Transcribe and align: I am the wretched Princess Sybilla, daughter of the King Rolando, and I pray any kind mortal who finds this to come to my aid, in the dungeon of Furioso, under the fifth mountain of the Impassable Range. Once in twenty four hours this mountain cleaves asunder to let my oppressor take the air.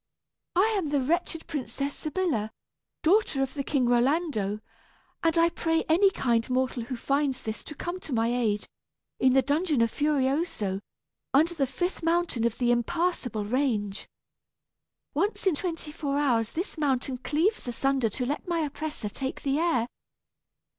I 0.55 0.73
am 0.79 0.87
the 0.89 0.99
wretched 0.99 1.45
Princess 1.45 1.95
Sybilla, 1.95 2.49
daughter 3.03 3.43
of 3.43 3.53
the 3.53 3.61
King 3.63 3.85
Rolando, 3.87 4.59
and 5.21 5.37
I 5.37 5.49
pray 5.49 5.83
any 5.87 6.09
kind 6.09 6.49
mortal 6.49 6.85
who 6.85 6.95
finds 6.97 7.43
this 7.43 7.63
to 7.65 7.75
come 7.75 7.99
to 7.99 8.11
my 8.11 8.29
aid, 8.33 8.65
in 9.19 9.33
the 9.33 9.43
dungeon 9.43 9.79
of 9.83 9.91
Furioso, 9.91 10.79
under 11.35 11.53
the 11.53 11.67
fifth 11.67 12.01
mountain 12.01 12.45
of 12.45 12.57
the 12.57 12.71
Impassable 12.71 13.45
Range. 13.45 14.07
Once 15.13 15.45
in 15.45 15.53
twenty 15.53 15.91
four 15.91 16.17
hours 16.17 16.49
this 16.53 16.79
mountain 16.79 17.19
cleaves 17.19 17.67
asunder 17.67 18.09
to 18.09 18.25
let 18.25 18.47
my 18.47 18.61
oppressor 18.61 19.07
take 19.07 19.43
the 19.43 19.59
air. 19.59 19.87